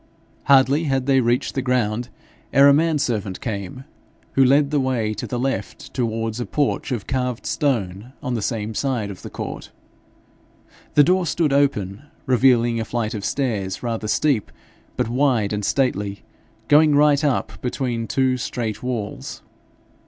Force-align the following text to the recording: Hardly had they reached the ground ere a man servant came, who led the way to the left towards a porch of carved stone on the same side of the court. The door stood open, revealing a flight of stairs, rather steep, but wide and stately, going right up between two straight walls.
Hardly 0.45 0.85
had 0.85 1.05
they 1.05 1.21
reached 1.21 1.53
the 1.53 1.61
ground 1.61 2.09
ere 2.51 2.67
a 2.67 2.73
man 2.73 2.97
servant 2.97 3.39
came, 3.39 3.83
who 4.31 4.43
led 4.43 4.71
the 4.71 4.79
way 4.79 5.13
to 5.13 5.27
the 5.27 5.37
left 5.37 5.93
towards 5.93 6.39
a 6.39 6.47
porch 6.47 6.91
of 6.91 7.05
carved 7.05 7.45
stone 7.45 8.11
on 8.23 8.33
the 8.33 8.41
same 8.41 8.73
side 8.73 9.11
of 9.11 9.21
the 9.21 9.29
court. 9.29 9.69
The 10.95 11.03
door 11.03 11.27
stood 11.27 11.53
open, 11.53 12.01
revealing 12.25 12.79
a 12.79 12.83
flight 12.85 13.13
of 13.13 13.23
stairs, 13.23 13.83
rather 13.83 14.07
steep, 14.07 14.51
but 14.97 15.07
wide 15.07 15.53
and 15.53 15.63
stately, 15.63 16.23
going 16.67 16.95
right 16.95 17.23
up 17.23 17.61
between 17.61 18.07
two 18.07 18.37
straight 18.37 18.81
walls. 18.81 19.43